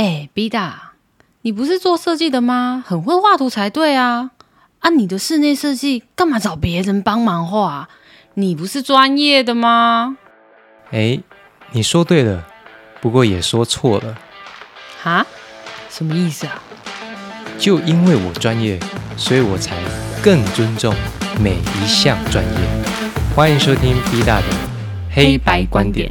[0.00, 0.92] 哎，B 大，
[1.42, 2.82] 你不是做设计的吗？
[2.86, 4.30] 很会画图才对啊！
[4.78, 7.86] 啊，你的室内设计干嘛找别人帮忙画？
[8.32, 10.16] 你不是专业的吗？
[10.90, 11.20] 哎，
[11.72, 12.46] 你说对了，
[13.02, 14.16] 不过也说错了。
[15.02, 15.26] 哈？
[15.90, 16.62] 什么意思啊？
[17.58, 18.80] 就因为我专业，
[19.18, 19.76] 所以我才
[20.22, 20.94] 更尊重
[21.38, 22.60] 每一项专业。
[23.36, 24.46] 欢迎收听 B 大的
[25.12, 26.10] 黑白观点。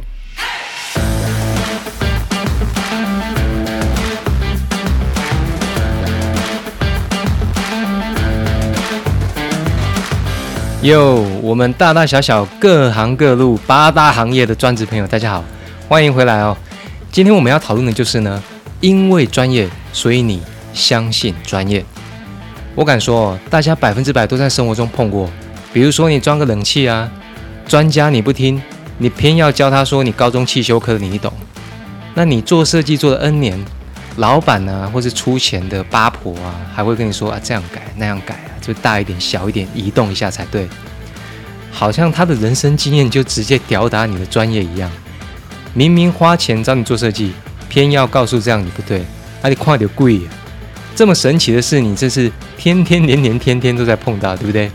[10.82, 15.44] 哟，我们大大小小各行各路八大行业的专职朋友，大家好，
[15.86, 16.56] 欢迎回来哦。
[17.12, 18.42] 今天我们要讨论的就是呢，
[18.80, 20.40] 因为专业，所以你
[20.72, 21.84] 相信专业。
[22.74, 25.28] 我敢说，大家百分之百都在生活中碰过。
[25.70, 27.10] 比如说，你装个冷气啊，
[27.66, 28.62] 专家你不听，
[28.96, 31.30] 你偏要教他说你高中汽修科你懂。
[32.14, 33.62] 那你做设计做了 N 年，
[34.16, 38.50] 老板呢，或是出钱的八婆啊，还会跟你说啊，这样改那样改啊。
[38.60, 40.68] 就大一点、小一点，移动一下才对。
[41.72, 44.90] 好像他的人生经验就直接吊打你的专业一样。
[45.72, 47.32] 明明花钱找你做设计，
[47.68, 49.04] 偏要告诉这样你不对，
[49.40, 50.20] 那你快点贵。
[50.94, 54.70] 这么神奇的事，你这是天天、年年、天天都在碰到，对不对？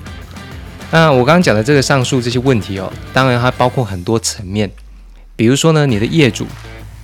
[0.89, 4.71] 那我刚刚讲的这个上述这些问题哦，当然它包括很多层面。
[5.35, 6.47] 比如说呢，你的业主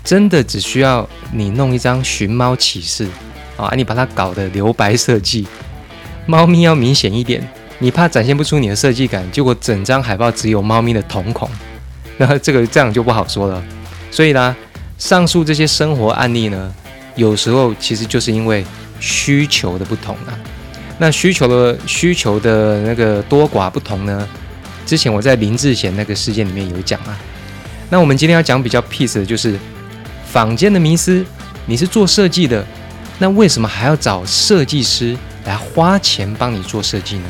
[0.03, 3.07] 真的只需要你弄一张寻猫启事
[3.57, 5.45] 啊，你把它搞得留白设计。
[6.25, 7.47] 猫咪要明显一点，
[7.79, 11.49] 你怕展现不出你的设计感，结果整张海报只有猫咪的瞳孔，
[12.17, 13.63] 那这个这样就不好说了。
[14.09, 14.55] 所以呢，
[14.97, 16.73] 上述这些生活案例呢，
[17.15, 18.65] 有时候其实就是因为
[18.99, 20.37] 需求的不同啊。
[20.97, 24.27] 那需求的需求的那个多寡不同呢，
[24.85, 27.17] 之前我在林志贤那个事件里面有讲啊。
[27.89, 29.57] 那我们今天要讲比较 peace 的就是
[30.31, 31.25] 坊间的迷思，
[31.65, 32.65] 你是做设计的，
[33.19, 35.17] 那为什么还要找设计师？
[35.43, 37.25] 来花钱帮你做设计呢？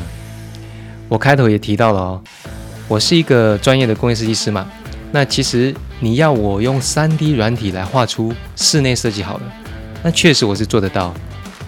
[1.08, 2.22] 我开头也提到了哦，
[2.86, 4.68] 我是一个专业的工业设计师嘛。
[5.10, 9.52] 那其实你要我用 3D 软体来画出室内设计好了，
[10.04, 11.12] 那确实我是做得到。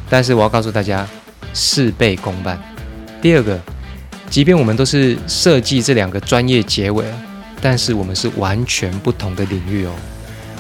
[0.08, 1.04] 但是我要告诉大家，
[1.52, 2.56] 事倍功半。
[3.20, 3.58] 第二个，
[4.30, 7.18] 即便我们都是设计这两个专业结尾了，
[7.60, 9.92] 但是我们是完全不同的领域哦。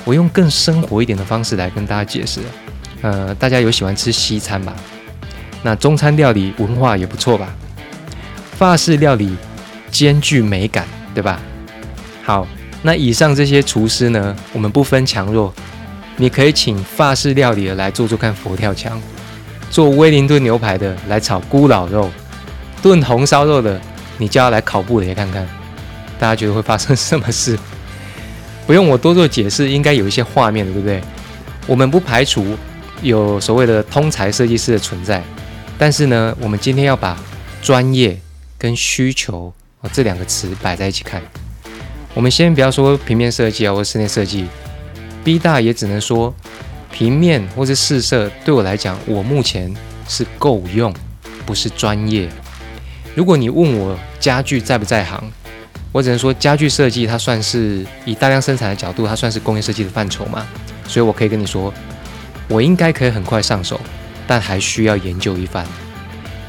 [0.04, 2.40] 我用更生活一点的方式来跟大家解释。
[3.02, 4.74] 呃，大家有喜欢吃西餐吧？
[5.62, 7.54] 那中餐料理文化也不错吧？
[8.56, 9.36] 法式料理
[9.90, 11.40] 兼具美感，对吧？
[12.22, 12.46] 好，
[12.82, 15.52] 那以上这些厨师呢，我们不分强弱，
[16.16, 19.00] 你可以请法式料理的来做做看佛跳墙，
[19.70, 22.10] 做威灵顿牛排的来炒咕老肉，
[22.82, 23.80] 炖红烧肉的
[24.16, 25.46] 你就要来烤布雷看看，
[26.18, 27.58] 大家觉得会发生什么事？
[28.66, 31.00] 不用我多做解释，应该有一些画面的，对不对？
[31.66, 32.56] 我们不排除
[33.02, 35.22] 有所谓的通才设计师的存在。
[35.76, 37.18] 但是呢，我们今天要把
[37.60, 38.18] 专业
[38.56, 41.20] 跟需求哦这两个词摆在一起看。
[42.14, 44.46] 我们先不要说平面设计啊或室内设计
[45.24, 46.32] ，B 大也只能说
[46.92, 49.74] 平面或是试色对我来讲，我目前
[50.08, 50.94] 是够用，
[51.44, 52.28] 不是专业。
[53.14, 55.22] 如果你问我家具在不在行，
[55.94, 60.44] 我只能说家具设计它算是以大量生产的角度，它算是工业设计的范畴嘛，
[60.88, 61.72] 所以我可以跟你说，
[62.48, 63.80] 我应该可以很快上手。
[64.26, 65.64] 但还需要研究一番。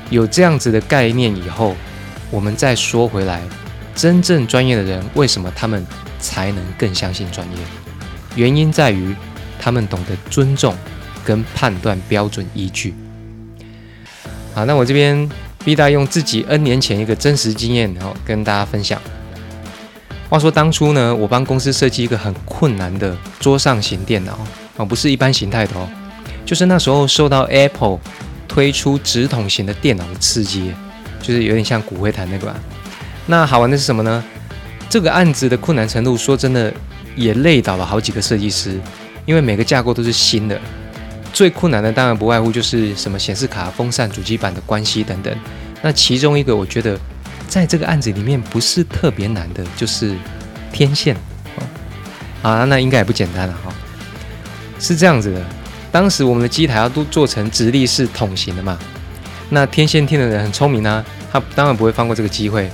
[0.10, 1.76] 有这样子的概念以后，
[2.32, 3.42] 我们再说回来，
[3.94, 5.86] 真正专业的人为什么他们
[6.18, 7.58] 才能更相信专业？
[8.36, 9.14] 原因在于
[9.60, 10.74] 他们懂得尊重
[11.24, 12.96] 跟判断标准依据。
[14.56, 15.30] 好，那我这边
[15.64, 19.00] B 大用自己 N 年前一个真实经验，然后跟大家分享。
[20.30, 24.38] 话说当初呢，我帮公司设计一个很困难的桌上型电脑
[24.76, 25.88] 啊，不是一般形态的哦。
[26.46, 28.00] 就是那时候受到 Apple
[28.48, 30.74] 推出直筒型的电脑的刺激，
[31.22, 32.56] 就是有点像骨灰坛那个吧。
[33.28, 34.24] 那好玩的是什么呢？
[34.90, 36.74] 这个案子的困难程度，说真的
[37.16, 38.80] 也累倒了好几个设计师，
[39.26, 40.60] 因为每个架构都是新的。
[41.34, 45.36] 最困难的当然不外乎就是什么显示卡、风扇、主机板的关系等等。
[45.82, 46.98] 那其中一个我觉得
[47.48, 50.16] 在这个案子里面不是特别难的，就是
[50.72, 51.16] 天线。
[52.42, 53.74] 啊，那应该也不简单了哈。
[54.80, 55.44] 是这样子的。
[55.92, 58.78] 当时我们的机台要都做成直立式筒型的嘛，
[59.50, 62.70] 那天线听的人很聪明啊，他当然不会放过这个机会。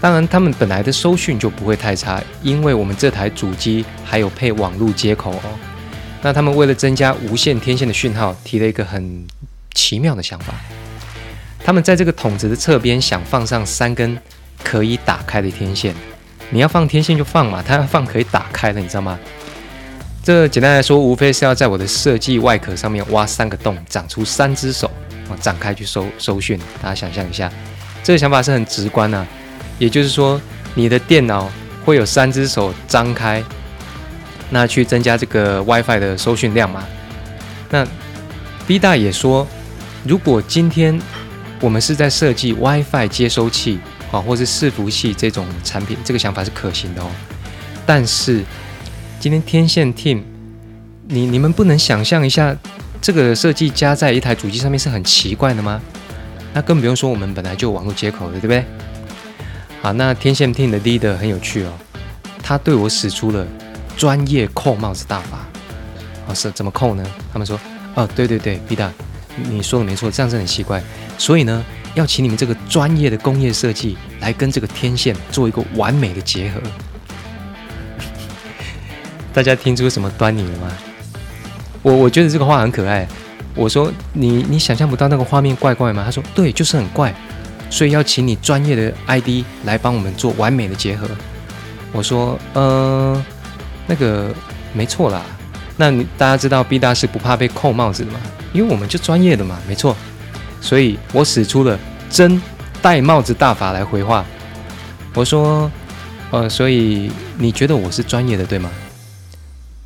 [0.00, 5.58] 当然，他们本来的收讯就不会太差，因为我们这台主机还有配网路接口哦。
[6.20, 9.24] 那他们为了增加无线天线的讯号，提了一个很
[9.74, 10.54] 奇妙的想法。
[11.64, 14.18] 他们在这个筒子的侧边想放上三根
[14.62, 15.94] 可以打开的天线。
[16.50, 19.18] 你要放天线就放嘛，他要放可以打开的，你知道吗？
[20.22, 24.90] 这简单来说，无非是要在我的设计外壳上面挖三个洞，长出三只手，
[25.28, 26.58] 啊，展开去收收讯。
[26.82, 27.50] 大家想象一下，
[28.04, 29.26] 这个想法是很直观的。
[29.78, 30.40] 也就是说，
[30.74, 31.50] 你的电脑
[31.84, 33.42] 会有三只手张开，
[34.50, 36.84] 那去增加这个 WiFi 的收讯量嘛？
[37.70, 37.86] 那
[38.66, 39.48] B 大也说，
[40.04, 41.00] 如果今天
[41.62, 43.78] 我们是在设计 WiFi 接收器
[44.10, 47.08] 啊，或是伺服器这种产品，这个想法是可行的哦。
[47.86, 48.42] 但是
[49.20, 50.22] 今天天线 Team，
[51.06, 52.56] 你你们不能想象一下，
[53.00, 55.80] 这个设计加在一台主机上面是很奇怪的吗？
[56.52, 58.64] 那更不用说我们本来就有网络接口的，对不对？
[59.80, 61.72] 好，那天线 Team 的 leader 很有趣哦，
[62.42, 63.46] 他对我使出了
[63.96, 65.46] 专业扣帽子大法。
[66.26, 67.04] 哦，是怎么扣呢？
[67.32, 67.58] 他们说，
[67.94, 68.92] 哦，对对对，B 大，
[69.48, 70.82] 你说的没错，这样子很奇怪。
[71.22, 71.64] 所以呢，
[71.94, 76.60] 要请你们这个专业的工业设计来跟这个天线做一个完美的结合。
[79.32, 80.72] 大家听出什么端倪了吗？
[81.80, 83.06] 我我觉得这个话很可爱。
[83.54, 86.02] 我说你你想象不到那个画面怪怪吗？
[86.04, 87.14] 他说对，就是很怪，
[87.70, 91.06] 所以要请你专业的 ID 来帮我们做完美的结合。
[91.92, 93.24] 我说呃，
[93.86, 94.34] 那个
[94.72, 95.22] 没错啦。
[95.76, 98.18] 那你大家知道 B 大是不怕被扣帽子的吗？
[98.52, 99.96] 因为我们就专业的嘛，没错。
[100.62, 101.78] 所以我使出了
[102.08, 102.40] 真
[102.80, 104.24] 戴帽子大法来回话。
[105.12, 105.70] 我说
[106.30, 108.70] 呃，所以你觉得我是专业的对吗？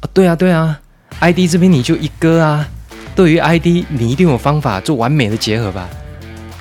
[0.00, 0.78] 啊对啊，对啊
[1.18, 2.68] ，ID 这边你就一哥啊。
[3.16, 5.88] 对于 ID，你一定有方法做完美的结合吧？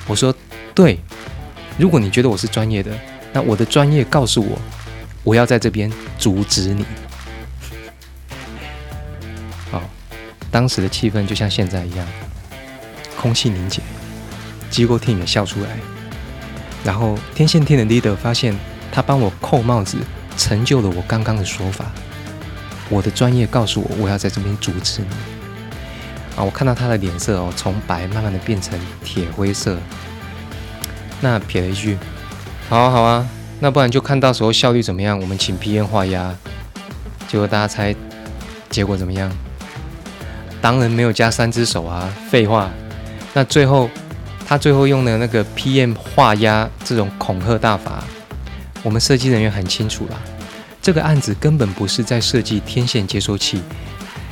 [0.08, 0.34] 我说
[0.74, 0.98] 对。
[1.78, 2.90] 如果你觉得我是专业的，
[3.34, 4.58] 那我的专业告诉我，
[5.22, 6.86] 我要在这边阻止你。
[9.70, 9.82] 好，
[10.50, 12.08] 当时的气氛就像现在一样，
[13.20, 13.82] 空气凝结，
[14.76, 15.70] 机构 team 也笑出来。
[16.84, 18.54] 然后天线天的 leader 发现，
[18.92, 19.96] 他帮我扣帽子，
[20.36, 21.86] 成就了我刚刚的说法。
[22.90, 25.08] 我的专业告诉我，我要在这边阻止你
[26.36, 26.44] 啊！
[26.44, 29.78] 我看到他的脸色哦，从白慢慢的变成铁灰色。
[31.22, 31.96] 那撇了一句
[32.68, 33.26] ：“好啊，好啊，
[33.60, 36.36] 那不然就看到时候效率怎么样，我们请 PM 画押。”
[37.26, 37.96] 结果大家猜
[38.68, 39.32] 结果怎么样？
[40.60, 42.70] 当然没有加三只手啊，废话。
[43.32, 43.90] 那最后
[44.46, 48.04] 他最后用的那个 PM 画押这种恐吓大法，
[48.84, 50.22] 我们设计人员很清楚了。
[50.80, 53.60] 这个案子根本不是在设计天线接收器，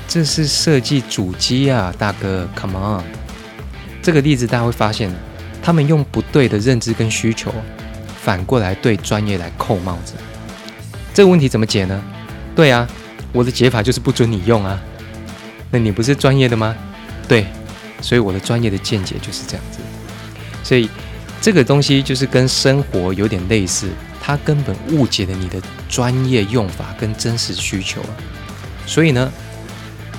[0.07, 3.03] 这是设计主机啊，大哥，Come on！
[4.01, 5.13] 这个例子大家会发现，
[5.61, 7.53] 他们用不对的认知跟需求，
[8.23, 10.15] 反过来对专业来扣帽子。
[11.13, 12.01] 这个问题怎么解呢？
[12.55, 12.87] 对啊，
[13.33, 14.81] 我的解法就是不准你用啊。
[15.73, 16.73] 那你不是专业的吗？
[17.27, 17.49] 对，
[18.01, 19.81] 所以我的专业的见解就是这样子。
[20.65, 20.91] 所以
[21.41, 23.89] 这个东西就是跟生活有点类似。
[24.27, 28.09] 他根本误解了你的专业用法跟真实需求啊！
[28.87, 29.31] 所以呢，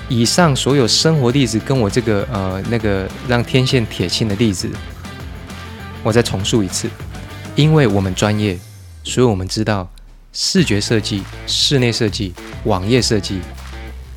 [0.07, 4.69] 以上所有生活例子跟我这个呃那个让天线铁青的例子，
[6.03, 6.87] 我再重述一次。
[7.55, 8.55] 因为我们专业，
[9.03, 9.91] 所以我们知道
[10.31, 12.31] 视觉设计、室内设计、
[12.65, 13.39] 网页设计，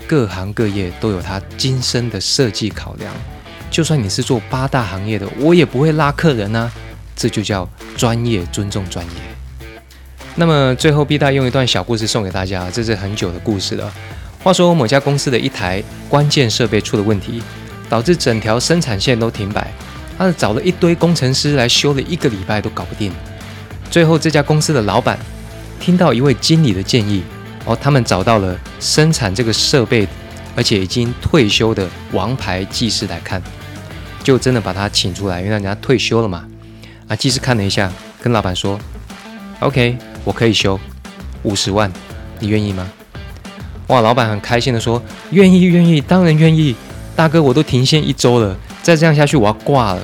[0.06, 3.10] 各行各业都有它精深的设计考量。
[3.70, 6.70] 就算你是做八大行业的，我也不会拉客人啊！
[7.15, 9.12] 这就叫专业，尊重专业。
[10.37, 13.93] 那么最后，B 大用一段小故事送给大家，这是很久的故事了。
[14.43, 17.43] 话说某家公司的一台关键设备出了问题，
[17.88, 19.70] 导致整条生产线都停摆。
[20.17, 23.13] 他找了一堆工程师来修了一个礼拜都搞不定。
[23.91, 25.19] 最后这家公司的老板
[25.81, 27.22] 听到一位经理的建议，
[27.65, 30.06] 哦，他们找到了生产这个设备
[30.55, 33.43] 而且已经退休的王牌技师来看，
[34.22, 36.44] 就真的把他请出来，因为人家退休了嘛。
[37.06, 37.91] 啊，技师看了一下，
[38.22, 38.79] 跟老板说
[39.60, 40.79] ：“OK。”我可以修
[41.43, 41.91] 五十万，
[42.39, 42.87] 你愿意吗？
[43.87, 46.77] 哇，老板很开心的说：“愿意，愿意，当然愿意。”
[47.17, 50.03] 大哥，我都停线一周了，再这样下去我要挂了。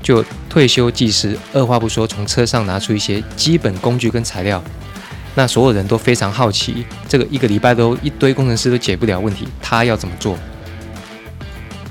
[0.00, 4.62] 就退休技师二话不说，从车上拿出一些基本工具跟材料。
[5.34, 10.38] 那所有人都非常好奇，这个一个礼拜都一堆工程师都解不了问题，他要怎么做？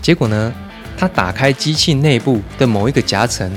[0.02, 0.54] 结果呢，
[0.98, 3.52] 他打开机器内部的某一个夹层，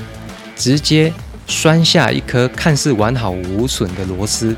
[0.55, 1.13] 直接。
[1.49, 4.53] 拴下一颗看似完好无损的螺丝，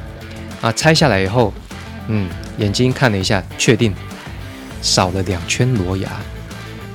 [0.59, 1.53] 啊，拆下来以后，
[2.07, 3.93] 嗯，眼睛看了一下，确定
[4.81, 6.09] 少了两圈螺牙，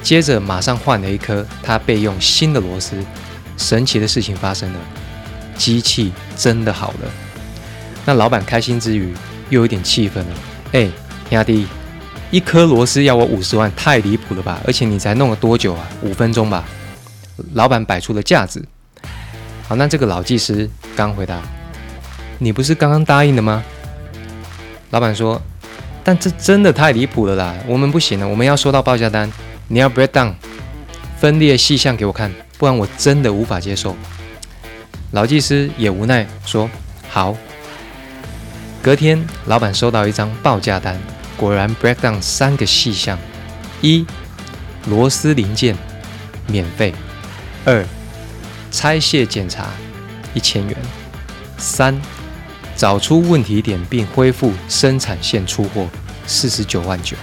[0.02, 2.96] 接着马上换了一颗他备用新的螺丝。
[3.56, 4.80] 神奇的事情发生了，
[5.56, 7.08] 机器真的好了。
[8.04, 9.14] 那老板开心之余，
[9.48, 10.34] 又有点气愤了。
[10.72, 10.88] 哎，
[11.30, 11.68] 兄弟，
[12.34, 14.60] 一颗螺丝要我五十万，太离谱了吧？
[14.66, 15.88] 而且你才弄了多久啊？
[16.02, 16.64] 五分钟吧。
[17.52, 18.60] 老板摆出了架子。
[19.68, 21.40] 好，那这个老技师刚回答
[22.38, 23.62] ：“你不是刚刚答应的吗？”
[24.90, 25.40] 老板说
[26.02, 27.54] ：“但这真的太离谱了啦！
[27.68, 29.30] 我们不行了，我们要收到报价单，
[29.68, 30.32] 你要 break down
[31.16, 33.94] 分列细项给我看，不然我真的无法接受。
[35.12, 36.68] 老技师也无奈说
[37.08, 37.36] ：“好。”
[38.82, 40.98] 隔天，老板收到一张报价单，
[41.36, 43.18] 果然 break down 三个细项：
[43.80, 44.06] 一、
[44.86, 45.76] 螺丝零件
[46.46, 46.92] 免费；
[47.64, 47.84] 二、
[48.70, 49.68] 拆卸检查
[50.32, 50.76] 一千元；
[51.58, 52.00] 三、
[52.76, 55.88] 找出问题点并恢复生产线出货
[56.26, 57.16] 四十九万九。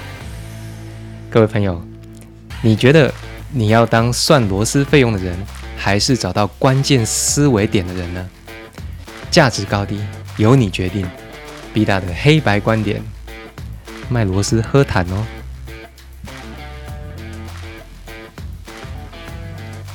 [1.29, 1.81] 各位朋友，
[2.61, 3.13] 你觉得
[3.51, 5.37] 你要当算螺丝费用的人？
[5.77, 8.29] 还是找到关键思维点的人呢？
[9.31, 9.99] 价值高低
[10.37, 11.09] 由你决定。
[11.73, 13.01] B 大的黑白观点，
[14.11, 15.25] 卖螺丝喝谈哦。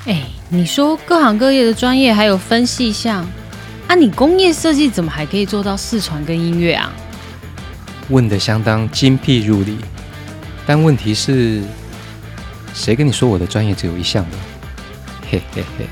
[0.06, 3.26] 哎，你说各行各业的专业还有分细项，
[3.86, 6.90] 啊，你工业设计怎么还可以做到视传跟音乐啊？
[8.08, 9.76] 问的相当精辟入理，
[10.64, 11.62] 但问题是，
[12.72, 14.38] 谁跟你说我的专业只有一项的？
[15.30, 15.86] 嘿嘿嘿。